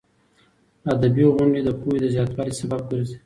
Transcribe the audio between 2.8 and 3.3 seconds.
ګرځي.